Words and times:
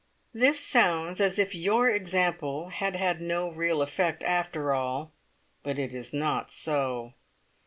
This 0.33 0.59
sounds 0.59 1.21
as 1.21 1.37
if 1.37 1.53
your 1.53 1.87
example 1.87 2.69
had 2.69 2.95
had 2.95 3.21
no 3.21 3.49
real 3.51 3.83
effect 3.83 4.23
after 4.23 4.73
all, 4.73 5.11
but 5.61 5.77
it 5.77 5.93
is 5.93 6.11
not 6.11 6.49
so. 6.49 7.13